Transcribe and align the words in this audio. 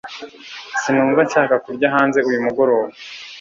sinumva 0.81 1.19
nshaka 1.27 1.55
kurya 1.65 1.87
hanze 1.95 2.19
uyu 2.29 2.43
mugoroba 2.45 2.91